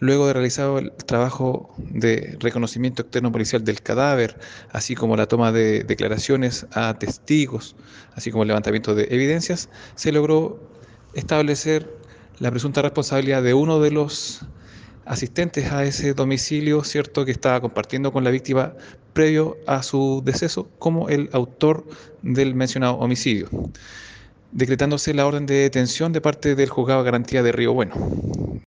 [0.00, 4.38] luego de realizado el trabajo de reconocimiento externo policial del cadáver,
[4.72, 7.76] así como la toma de declaraciones a testigos,
[8.14, 10.58] así como el levantamiento de evidencias, se logró
[11.14, 11.94] establecer
[12.38, 14.40] la presunta responsabilidad de uno de los
[15.04, 18.74] asistentes a ese domicilio, ¿cierto?, que estaba compartiendo con la víctima
[19.12, 21.84] previo a su deceso como el autor
[22.22, 23.48] del mencionado homicidio,
[24.52, 28.50] decretándose la orden de detención de parte del juzgado de garantía de Río Bueno.